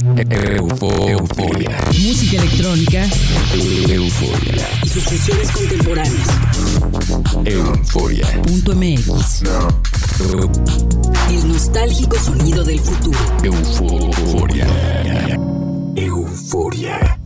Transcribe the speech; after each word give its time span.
Euforia. 0.00 1.78
Música 1.86 2.38
electrónica. 2.38 3.04
Euforia. 3.88 4.68
Y 4.82 4.88
sus 4.88 5.04
fusiones 5.04 5.50
contemporáneas. 5.52 6.28
Euforia. 7.44 8.26
Punto 8.42 8.74
MX. 8.74 9.42
El 11.30 11.48
nostálgico 11.48 12.16
sonido 12.16 12.64
del 12.64 12.80
futuro. 12.80 13.18
Euforia. 13.44 14.66
Euforia. 15.94 17.18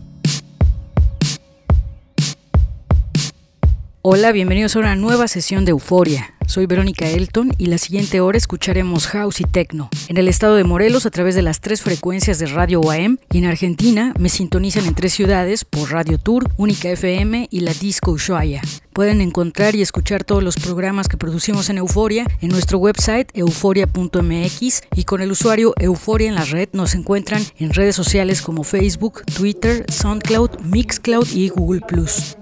Hola, 4.02 4.32
bienvenidos 4.32 4.76
a 4.76 4.80
una 4.80 4.96
nueva 4.96 5.28
sesión 5.28 5.64
de 5.64 5.70
Euforia. 5.70 6.35
Soy 6.46 6.66
Verónica 6.66 7.08
Elton 7.08 7.52
y 7.58 7.66
la 7.66 7.76
siguiente 7.76 8.20
hora 8.20 8.38
escucharemos 8.38 9.08
house 9.08 9.40
y 9.40 9.44
techno. 9.44 9.90
En 10.08 10.16
el 10.16 10.28
estado 10.28 10.54
de 10.54 10.64
Morelos 10.64 11.04
a 11.04 11.10
través 11.10 11.34
de 11.34 11.42
las 11.42 11.60
tres 11.60 11.82
frecuencias 11.82 12.38
de 12.38 12.46
Radio 12.46 12.80
UAM 12.80 13.18
y 13.32 13.38
en 13.38 13.46
Argentina 13.46 14.14
me 14.18 14.28
sintonizan 14.28 14.86
en 14.86 14.94
tres 14.94 15.12
ciudades 15.12 15.64
por 15.64 15.90
Radio 15.90 16.18
Tour, 16.18 16.48
Única 16.56 16.88
FM 16.88 17.48
y 17.50 17.60
la 17.60 17.74
Disco 17.74 18.12
Ushuaia. 18.12 18.62
Pueden 18.92 19.20
encontrar 19.20 19.76
y 19.76 19.82
escuchar 19.82 20.24
todos 20.24 20.42
los 20.42 20.56
programas 20.56 21.08
que 21.08 21.18
producimos 21.18 21.68
en 21.68 21.76
Euforia 21.76 22.26
en 22.40 22.48
nuestro 22.48 22.78
website 22.78 23.28
euforia.mx 23.34 24.82
y 24.94 25.04
con 25.04 25.20
el 25.20 25.32
usuario 25.32 25.74
Euforia 25.78 26.28
en 26.28 26.34
la 26.34 26.44
red 26.44 26.70
nos 26.72 26.94
encuentran 26.94 27.42
en 27.58 27.74
redes 27.74 27.94
sociales 27.94 28.40
como 28.40 28.64
Facebook, 28.64 29.22
Twitter, 29.36 29.84
SoundCloud, 29.92 30.60
Mixcloud 30.62 31.28
y 31.34 31.50
Google. 31.50 31.82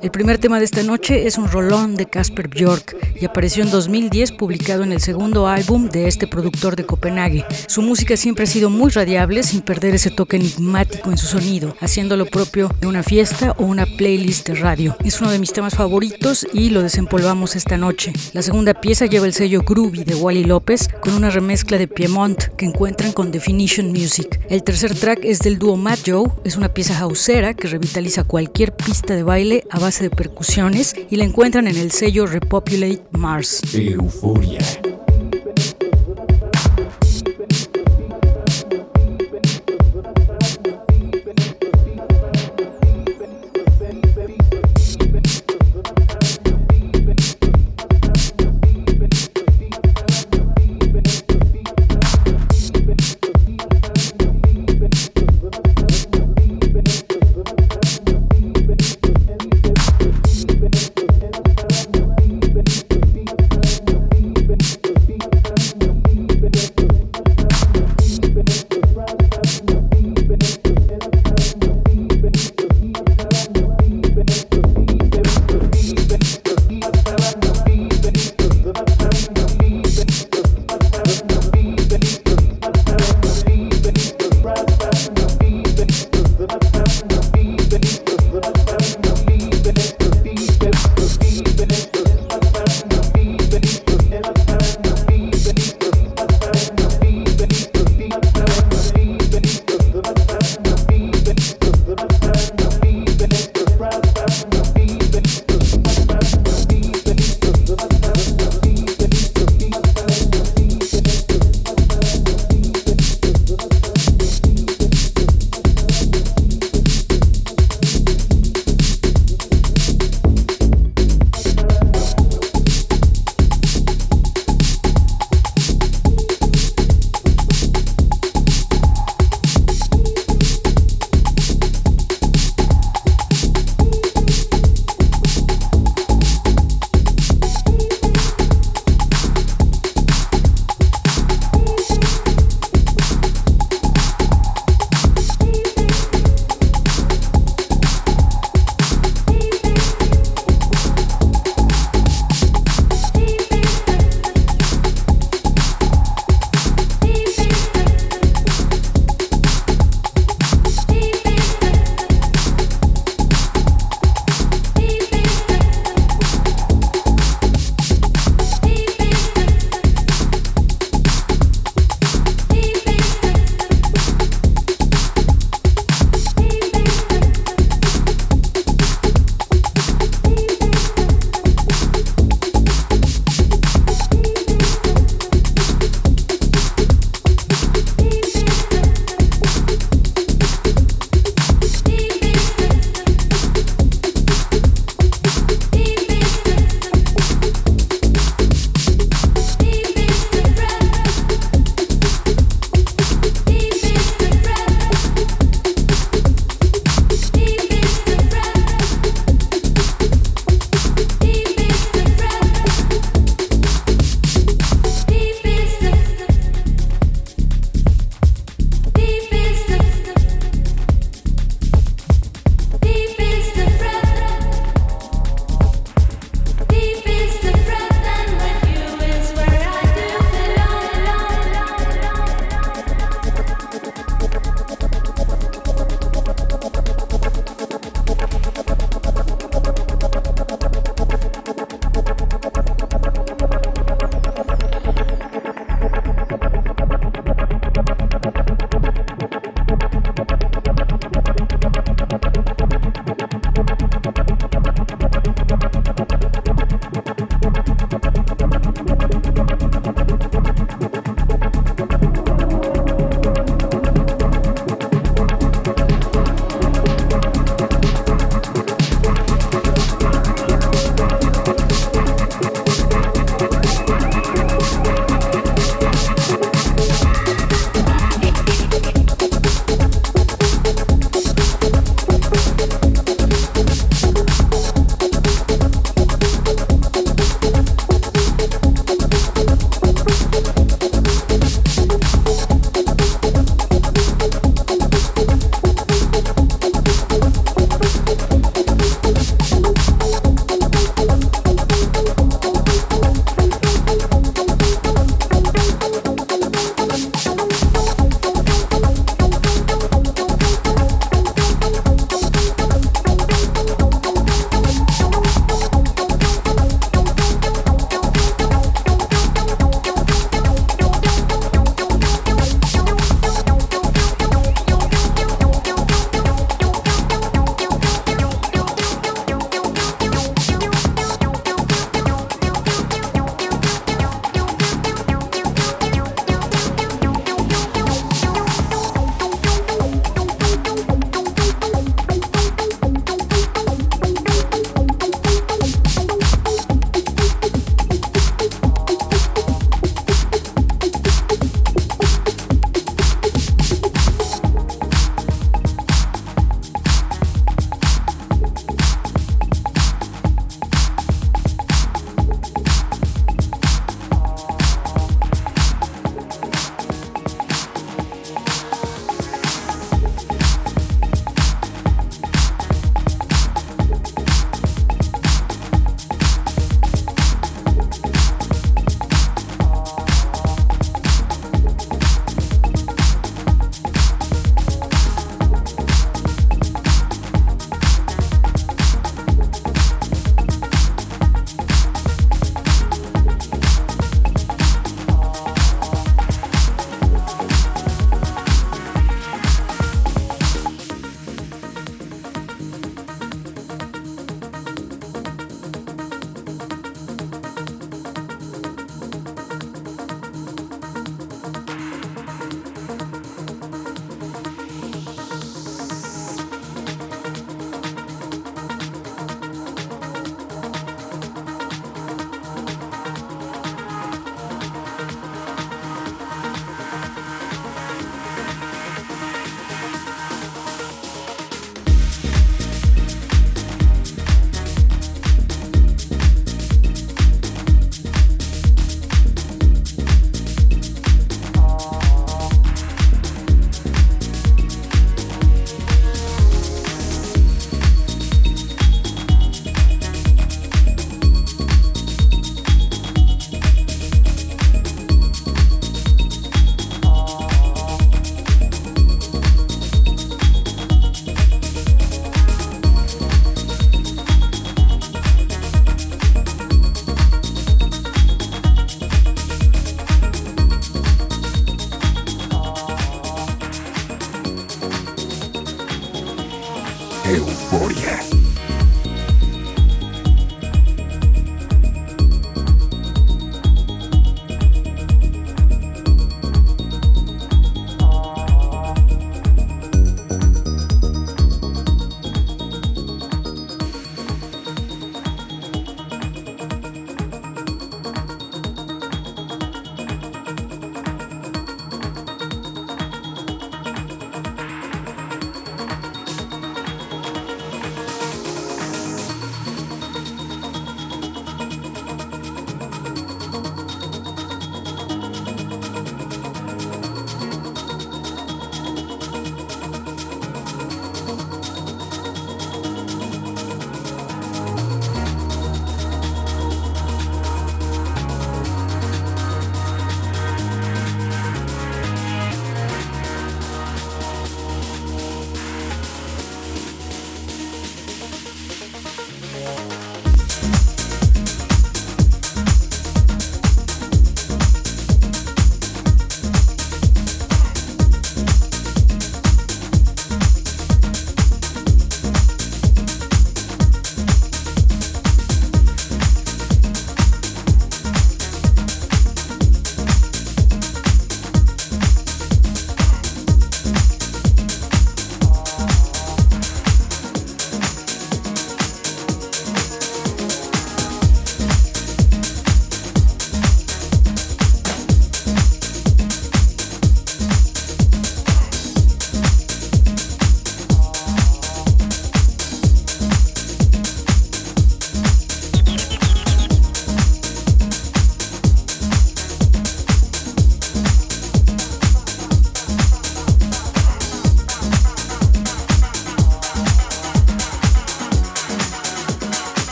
El 0.00 0.10
primer 0.10 0.38
tema 0.38 0.58
de 0.58 0.64
esta 0.64 0.82
noche 0.82 1.26
es 1.26 1.38
un 1.38 1.50
rolón 1.50 1.96
de 1.96 2.06
Casper 2.06 2.48
Bjork 2.48 2.96
y 3.20 3.24
apareció 3.24 3.64
en 3.64 3.70
2010 3.94 4.32
publicado 4.32 4.82
en 4.82 4.90
el 4.90 5.00
segundo 5.00 5.46
álbum 5.46 5.88
de 5.88 6.08
este 6.08 6.26
productor 6.26 6.74
de 6.74 6.84
Copenhague. 6.84 7.44
Su 7.68 7.80
música 7.80 8.16
siempre 8.16 8.42
ha 8.42 8.48
sido 8.48 8.68
muy 8.68 8.90
radiable 8.90 9.44
sin 9.44 9.60
perder 9.60 9.94
ese 9.94 10.10
toque 10.10 10.36
enigmático 10.36 11.12
en 11.12 11.16
su 11.16 11.26
sonido, 11.26 11.76
haciendo 11.78 12.16
lo 12.16 12.26
propio 12.26 12.74
de 12.80 12.88
una 12.88 13.04
fiesta 13.04 13.54
o 13.56 13.64
una 13.64 13.86
playlist 13.86 14.48
de 14.48 14.56
radio. 14.56 14.96
Es 15.04 15.20
uno 15.20 15.30
de 15.30 15.38
mis 15.38 15.52
temas 15.52 15.76
favoritos 15.76 16.44
y 16.52 16.70
lo 16.70 16.82
desempolvamos 16.82 17.54
esta 17.54 17.76
noche. 17.76 18.12
La 18.32 18.42
segunda 18.42 18.74
pieza 18.74 19.06
lleva 19.06 19.26
el 19.26 19.32
sello 19.32 19.62
Groovy 19.62 20.02
de 20.02 20.16
Wally 20.16 20.42
López 20.42 20.88
con 21.00 21.14
una 21.14 21.30
remezcla 21.30 21.78
de 21.78 21.86
Piemont 21.86 22.46
que 22.56 22.66
encuentran 22.66 23.12
con 23.12 23.30
Definition 23.30 23.92
Music. 23.92 24.40
El 24.50 24.64
tercer 24.64 24.92
track 24.96 25.20
es 25.22 25.38
del 25.38 25.60
dúo 25.60 25.76
Matt 25.76 26.00
Joe, 26.04 26.32
es 26.42 26.56
una 26.56 26.74
pieza 26.74 26.98
houseera 26.98 27.54
que 27.54 27.68
revitaliza 27.68 28.24
cualquier 28.24 28.74
pista 28.74 29.14
de 29.14 29.22
baile 29.22 29.62
a 29.70 29.78
base 29.78 30.02
de 30.02 30.10
percusiones 30.10 30.96
y 31.10 31.14
la 31.14 31.24
encuentran 31.24 31.68
en 31.68 31.76
el 31.76 31.92
sello 31.92 32.26
Repopulate 32.26 33.04
Mars. 33.12 33.62
Euforia. 33.92 35.03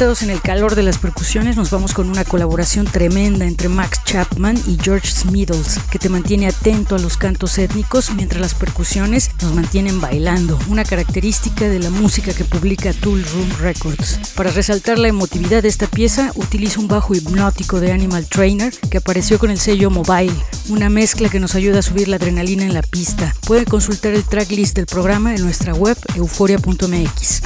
En 0.00 0.30
el 0.30 0.40
calor 0.40 0.76
de 0.76 0.82
las 0.82 0.96
percusiones, 0.96 1.56
nos 1.56 1.70
vamos 1.70 1.92
con 1.92 2.08
una 2.08 2.24
colaboración 2.24 2.86
tremenda 2.86 3.44
entre 3.44 3.68
Max 3.68 4.00
Chapman 4.06 4.58
y 4.66 4.78
George 4.82 5.06
Smiddles, 5.06 5.78
que 5.90 5.98
te 5.98 6.08
mantiene 6.08 6.46
atento 6.46 6.96
a 6.96 6.98
los 6.98 7.18
cantos 7.18 7.58
étnicos 7.58 8.10
mientras 8.14 8.40
las 8.40 8.54
percusiones 8.54 9.30
nos 9.42 9.54
mantienen 9.54 10.00
bailando, 10.00 10.58
una 10.68 10.84
característica 10.84 11.68
de 11.68 11.80
la 11.80 11.90
música 11.90 12.32
que 12.32 12.44
publica 12.44 12.94
Tool 12.94 13.22
Room 13.22 13.50
Records. 13.60 14.32
Para 14.34 14.50
resaltar 14.50 14.98
la 14.98 15.08
emotividad 15.08 15.62
de 15.62 15.68
esta 15.68 15.86
pieza, 15.86 16.32
utiliza 16.34 16.80
un 16.80 16.88
bajo 16.88 17.14
hipnótico 17.14 17.78
de 17.78 17.92
Animal 17.92 18.24
Trainer 18.24 18.72
que 18.90 18.96
apareció 18.96 19.38
con 19.38 19.50
el 19.50 19.60
sello 19.60 19.90
Mobile, 19.90 20.32
una 20.70 20.88
mezcla 20.88 21.28
que 21.28 21.40
nos 21.40 21.54
ayuda 21.54 21.80
a 21.80 21.82
subir 21.82 22.08
la 22.08 22.16
adrenalina 22.16 22.64
en 22.64 22.72
la 22.72 22.80
pista. 22.80 23.34
Pueden 23.46 23.66
consultar 23.66 24.14
el 24.14 24.24
tracklist 24.24 24.76
del 24.76 24.86
programa 24.86 25.34
en 25.34 25.42
nuestra 25.42 25.74
web 25.74 25.98
euforia.mx. 26.16 27.42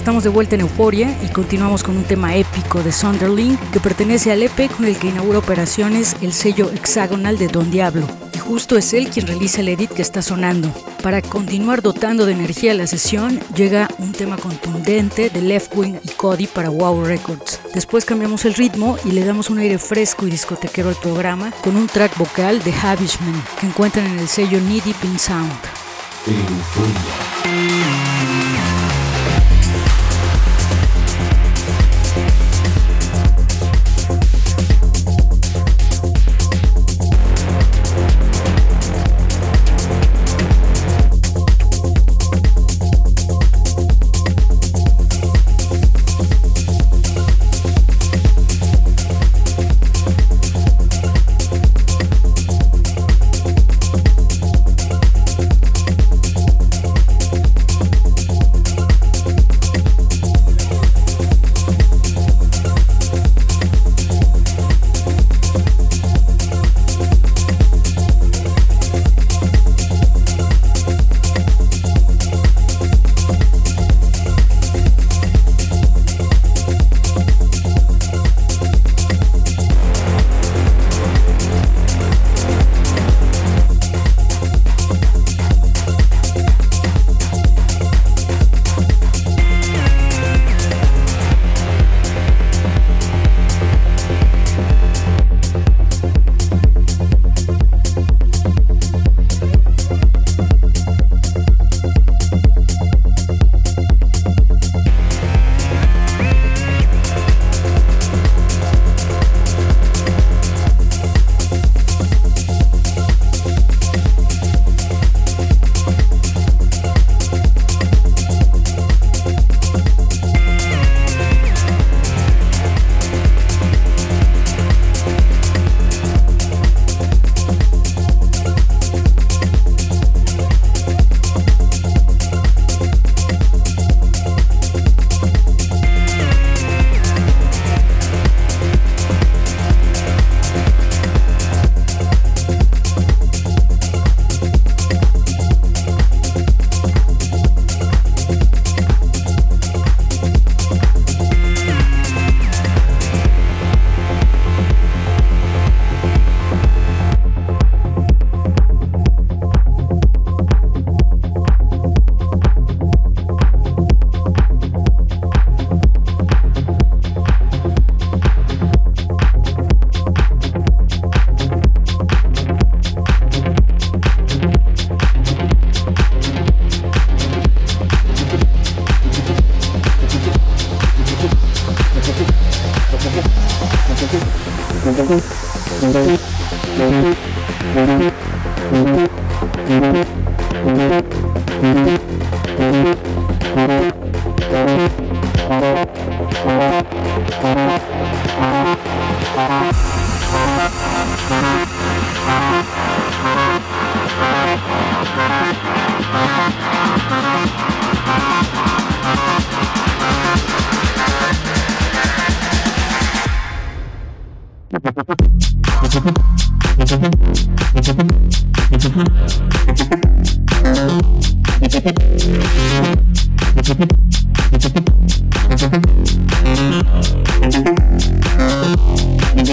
Estamos 0.00 0.24
de 0.24 0.30
vuelta 0.30 0.54
en 0.54 0.62
Euforia 0.62 1.14
y 1.22 1.28
continuamos 1.28 1.82
con 1.82 1.94
un 1.98 2.04
tema 2.04 2.34
épico 2.34 2.82
de 2.82 2.90
Sunderling 2.90 3.58
que 3.70 3.80
pertenece 3.80 4.32
al 4.32 4.42
EP 4.42 4.70
con 4.74 4.86
el 4.86 4.96
que 4.96 5.08
inaugura 5.08 5.40
operaciones 5.40 6.16
el 6.22 6.32
sello 6.32 6.70
hexagonal 6.72 7.36
de 7.36 7.48
Don 7.48 7.70
Diablo. 7.70 8.06
Y 8.34 8.38
justo 8.38 8.78
es 8.78 8.94
él 8.94 9.10
quien 9.10 9.26
realiza 9.26 9.60
el 9.60 9.68
edit 9.68 9.90
que 9.90 10.00
está 10.00 10.22
sonando. 10.22 10.72
Para 11.02 11.20
continuar 11.20 11.82
dotando 11.82 12.24
de 12.24 12.32
energía 12.32 12.72
la 12.72 12.86
sesión, 12.86 13.40
llega 13.54 13.90
un 13.98 14.12
tema 14.12 14.38
contundente 14.38 15.28
de 15.28 15.42
Left 15.42 15.76
Wing 15.76 15.96
y 16.02 16.08
Cody 16.08 16.46
para 16.46 16.70
Wow 16.70 17.04
Records. 17.04 17.60
Después 17.74 18.06
cambiamos 18.06 18.46
el 18.46 18.54
ritmo 18.54 18.96
y 19.04 19.10
le 19.12 19.22
damos 19.22 19.50
un 19.50 19.58
aire 19.58 19.76
fresco 19.76 20.26
y 20.26 20.30
discotequero 20.30 20.88
al 20.88 20.96
programa 20.96 21.52
con 21.62 21.76
un 21.76 21.88
track 21.88 22.16
vocal 22.16 22.62
de 22.62 22.72
Havishman 22.72 23.44
que 23.60 23.66
encuentran 23.66 24.06
en 24.06 24.18
el 24.18 24.28
sello 24.28 24.62
Needy 24.62 24.94
Pin 24.94 25.18
Sound. 25.18 25.52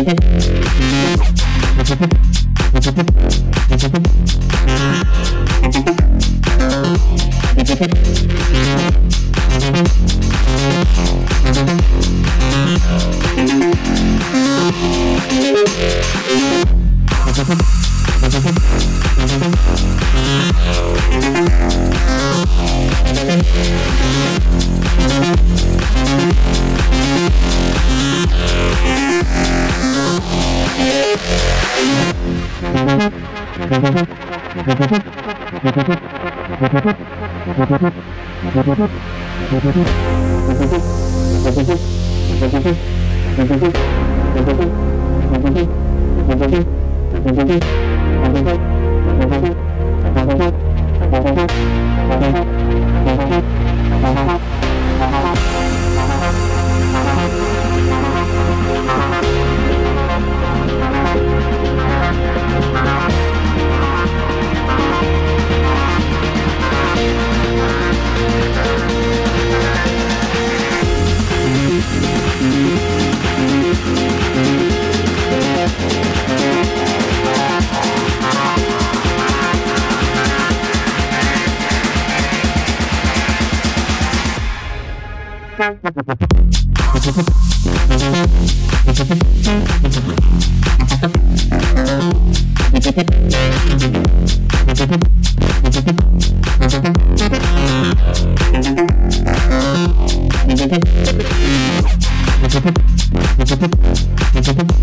Thank 0.08 0.22
you. 3.42 3.47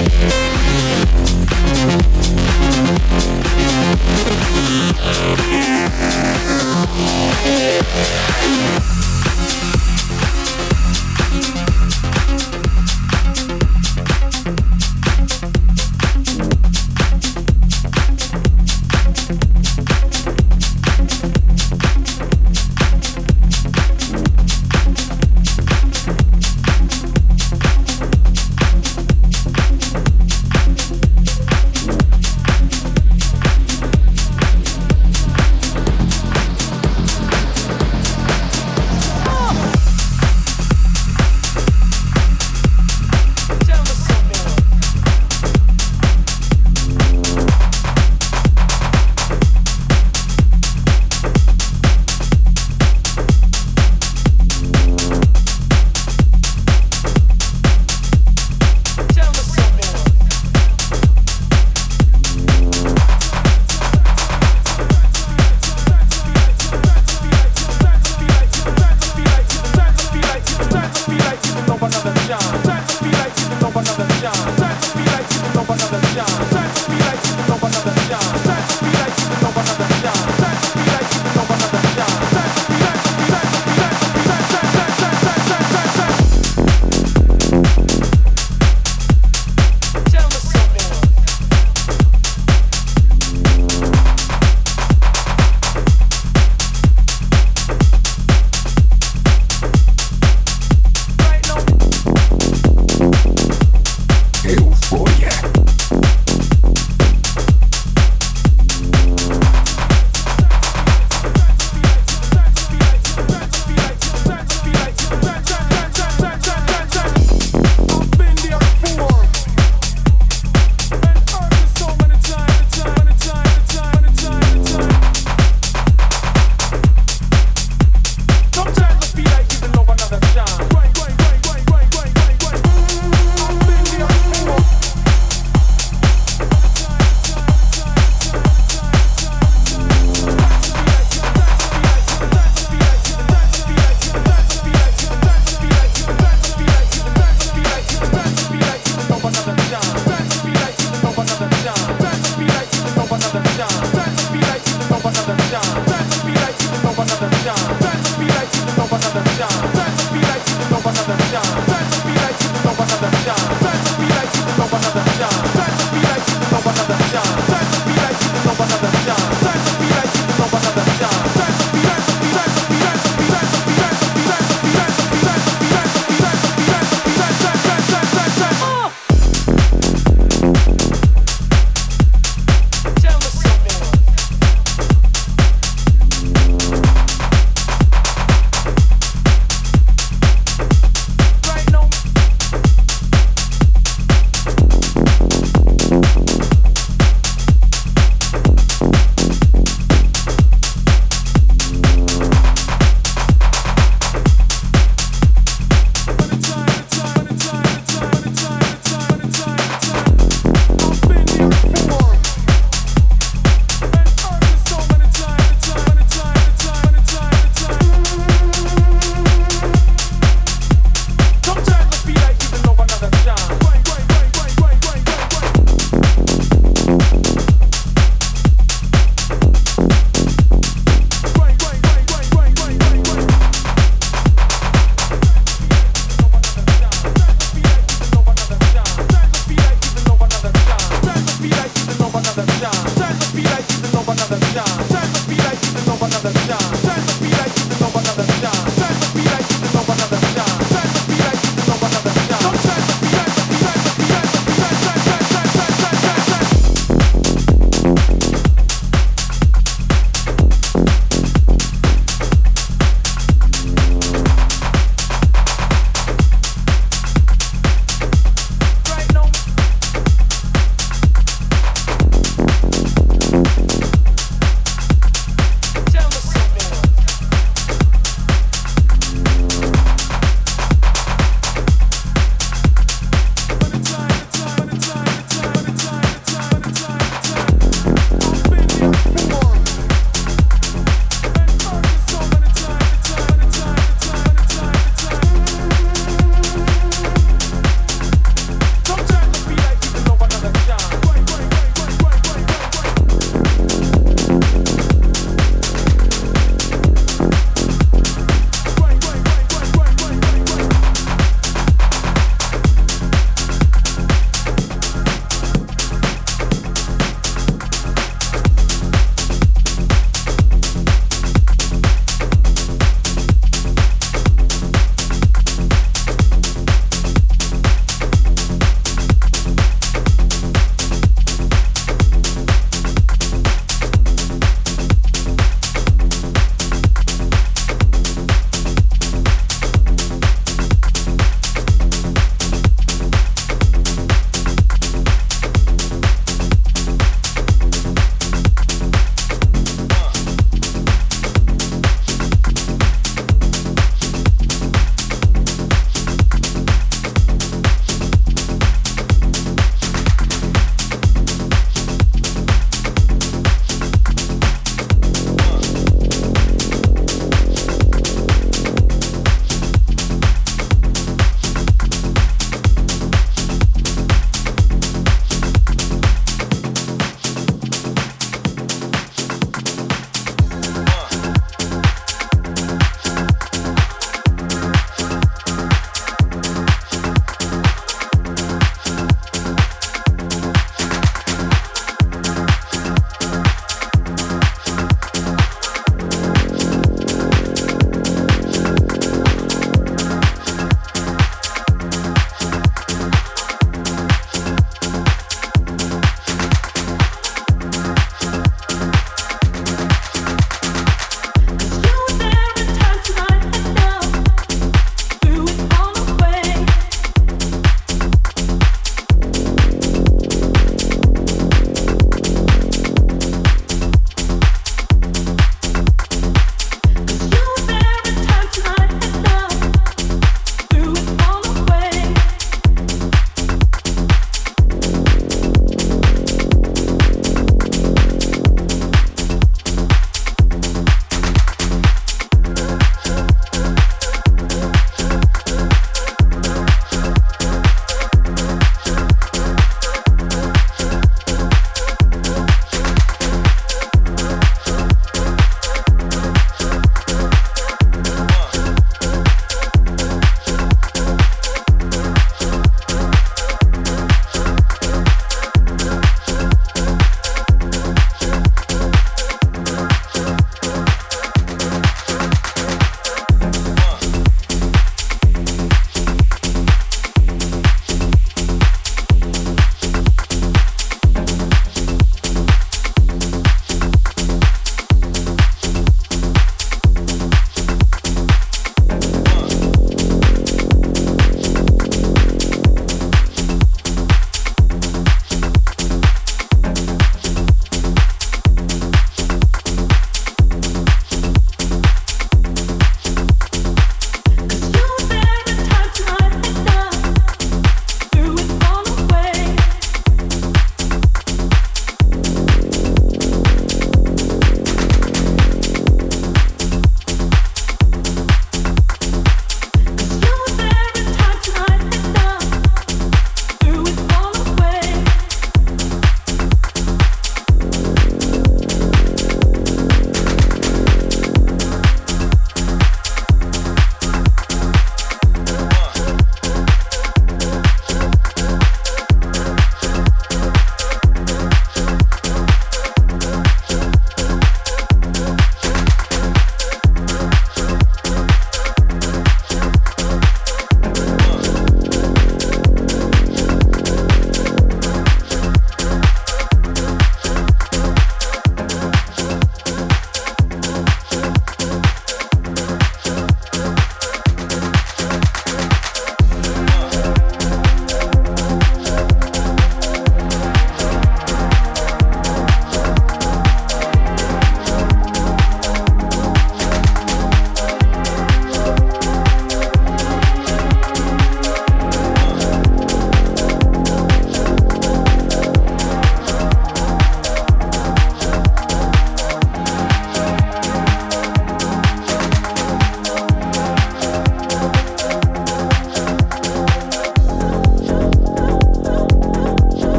Yeah. 0.00 0.40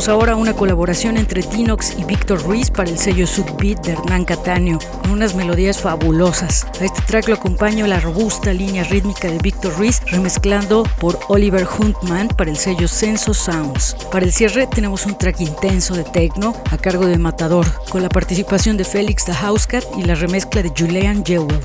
Llegamos 0.00 0.18
ahora 0.18 0.36
una 0.36 0.54
colaboración 0.54 1.18
entre 1.18 1.42
Tinox 1.42 1.98
y 1.98 2.04
Víctor 2.04 2.42
Ruiz 2.42 2.70
para 2.70 2.88
el 2.88 2.96
sello 2.96 3.26
Subbeat 3.26 3.84
de 3.84 3.92
Hernán 3.92 4.24
Cataño, 4.24 4.78
con 5.02 5.10
unas 5.10 5.34
melodías 5.34 5.78
fabulosas. 5.78 6.66
A 6.80 6.86
este 6.86 7.02
track 7.02 7.28
lo 7.28 7.34
acompaña 7.34 7.86
la 7.86 8.00
robusta 8.00 8.50
línea 8.54 8.82
rítmica 8.84 9.28
de 9.28 9.36
Víctor 9.36 9.76
Ruiz, 9.76 10.00
remezclando 10.06 10.84
por 10.98 11.18
Oliver 11.28 11.66
Huntman 11.78 12.28
para 12.28 12.50
el 12.50 12.56
sello 12.56 12.88
Senso 12.88 13.34
Sounds. 13.34 13.94
Para 14.10 14.24
el 14.24 14.32
cierre 14.32 14.66
tenemos 14.66 15.04
un 15.04 15.18
track 15.18 15.38
intenso 15.42 15.92
de 15.92 16.04
techno 16.04 16.54
a 16.70 16.78
cargo 16.78 17.04
de 17.04 17.18
Matador, 17.18 17.66
con 17.90 18.02
la 18.02 18.08
participación 18.08 18.78
de 18.78 18.84
Félix 18.84 19.26
the 19.26 19.34
Housecat 19.34 19.84
y 19.98 20.04
la 20.04 20.14
remezcla 20.14 20.62
de 20.62 20.70
Julian 20.70 21.22
Jewell. 21.26 21.60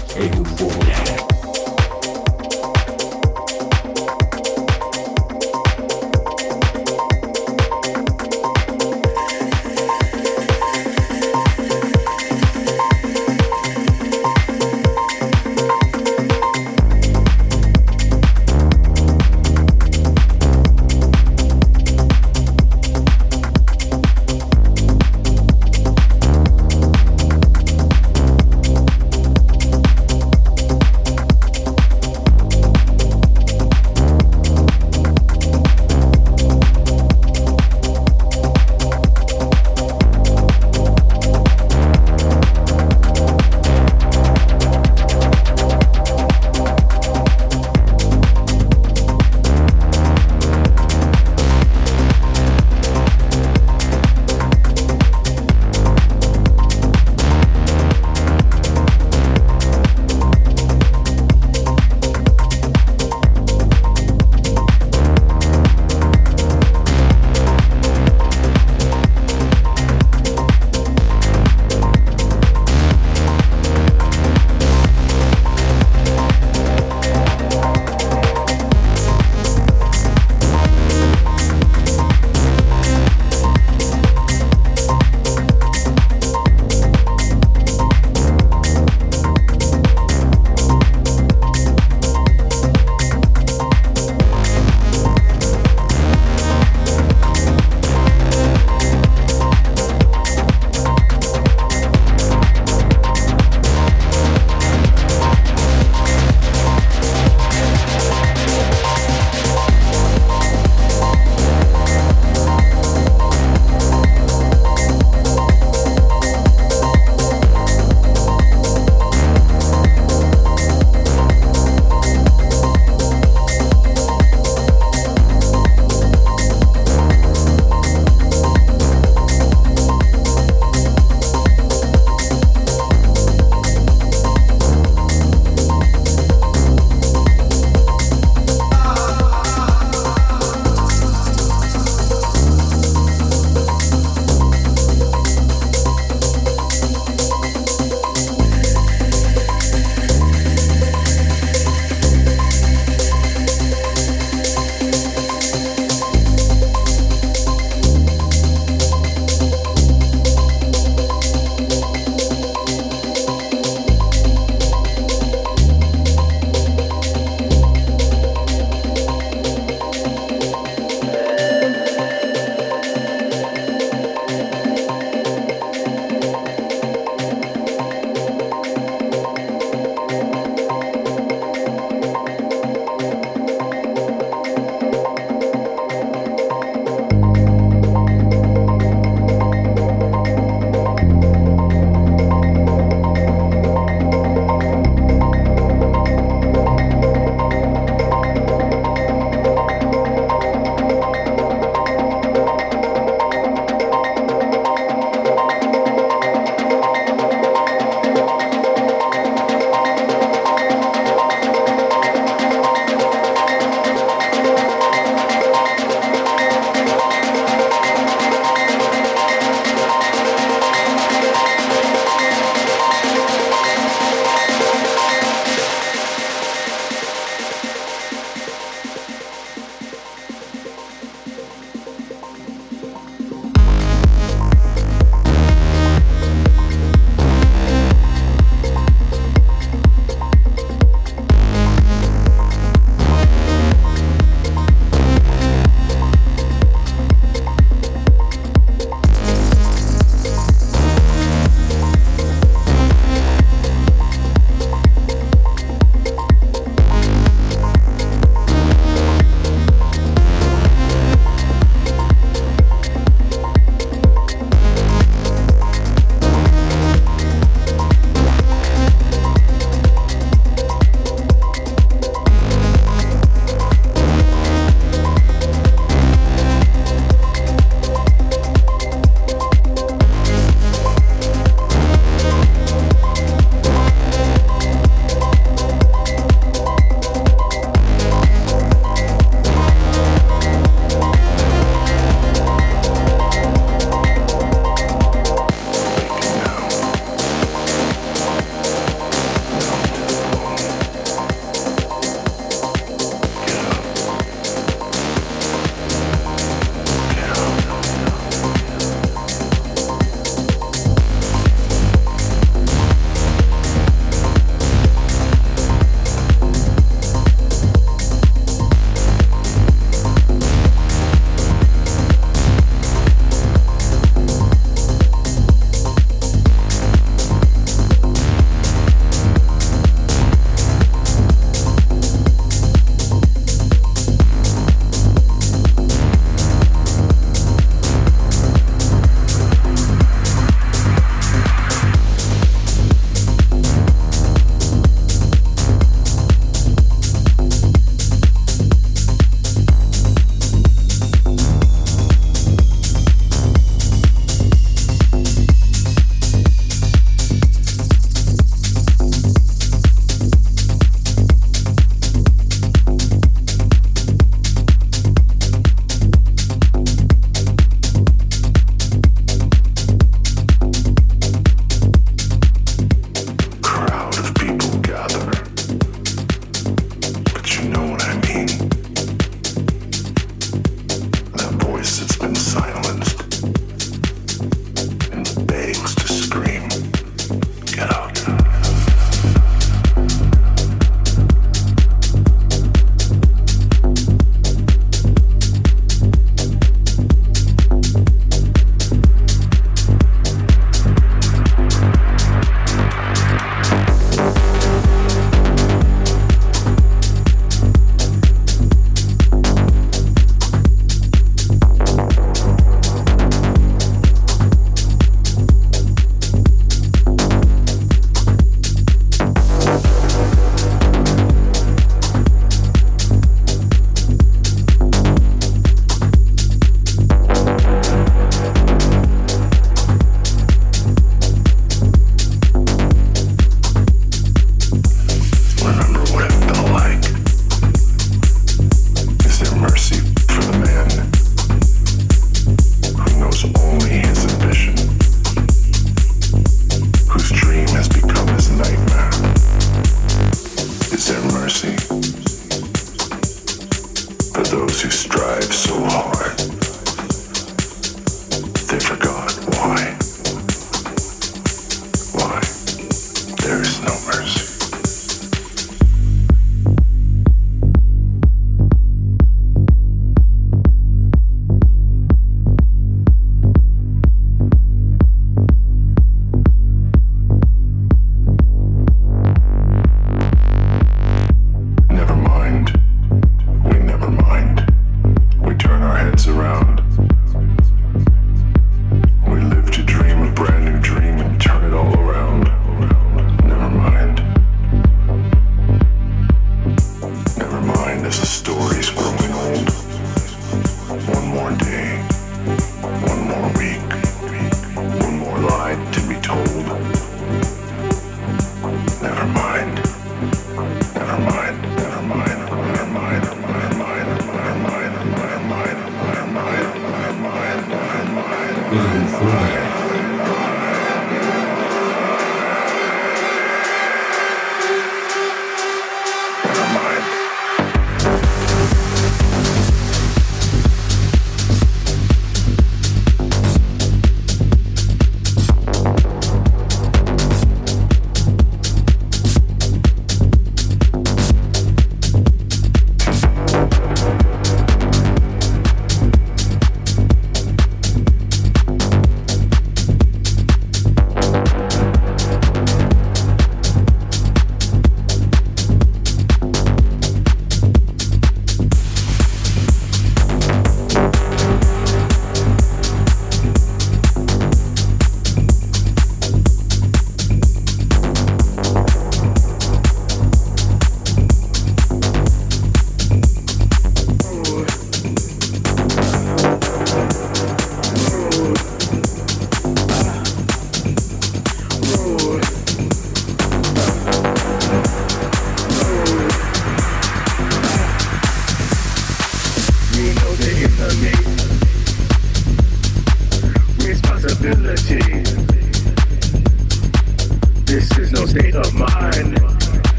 for 454.36 454.44
those 454.44 454.82
who 454.82 454.90
strive 454.90 455.46
so 455.46 455.82
hard. 455.86 456.65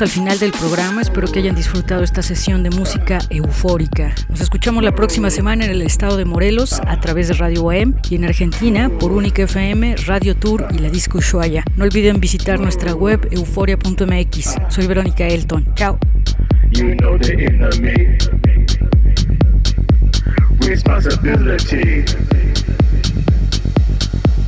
Al 0.00 0.08
final 0.08 0.38
del 0.40 0.50
programa, 0.50 1.02
espero 1.02 1.30
que 1.30 1.38
hayan 1.38 1.54
disfrutado 1.54 2.02
esta 2.02 2.20
sesión 2.20 2.64
de 2.64 2.70
música 2.70 3.20
eufórica. 3.30 4.12
Nos 4.28 4.40
escuchamos 4.40 4.82
la 4.82 4.92
próxima 4.92 5.30
semana 5.30 5.64
en 5.64 5.70
el 5.70 5.82
estado 5.82 6.16
de 6.16 6.24
Morelos 6.24 6.80
a 6.84 7.00
través 7.00 7.28
de 7.28 7.34
Radio 7.34 7.70
AM 7.70 7.94
y 8.10 8.16
en 8.16 8.24
Argentina 8.24 8.90
por 8.98 9.12
Única 9.12 9.44
FM, 9.44 9.94
Radio 10.06 10.34
Tour 10.34 10.66
y 10.72 10.78
la 10.78 10.90
Disco 10.90 11.18
Ushuaia. 11.18 11.64
No 11.76 11.84
olviden 11.84 12.20
visitar 12.20 12.58
nuestra 12.58 12.92
web 12.92 13.28
euforia.mx. 13.30 14.56
Soy 14.68 14.86
Verónica 14.88 15.28
Elton. 15.28 15.72
Chao. 15.76 15.98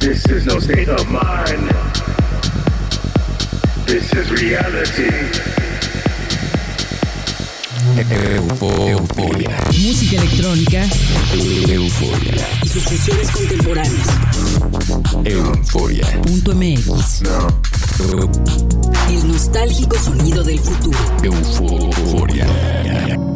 This 0.01 0.27
is 0.27 1.86
reality. 3.87 5.07
Euforia. 8.89 9.57
Música 9.79 10.17
electrónica. 10.17 10.85
Euforia. 11.69 12.49
Y 12.65 12.69
sus 12.69 12.83
fusiones 12.83 13.31
contemporáneas. 13.31 14.09
Euforia. 15.25 16.23
Punto 16.23 16.55
MX. 16.55 17.23
El 19.09 19.29
nostálgico 19.29 19.97
sonido 19.99 20.43
del 20.43 20.59
futuro. 20.59 20.99
Euforia. 21.23 22.45
Euforia. 22.45 23.36